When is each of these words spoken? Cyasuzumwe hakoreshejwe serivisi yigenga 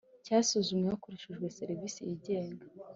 Cyasuzumwe 0.25 0.87
hakoreshejwe 0.93 1.47
serivisi 1.57 1.99
yigenga 2.07 2.63